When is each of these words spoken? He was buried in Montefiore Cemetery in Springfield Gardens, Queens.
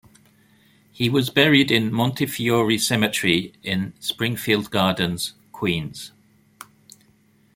He 0.91 1.11
was 1.11 1.29
buried 1.29 1.69
in 1.69 1.93
Montefiore 1.93 2.79
Cemetery 2.79 3.53
in 3.61 3.93
Springfield 3.99 4.71
Gardens, 4.71 5.35
Queens. 5.51 6.11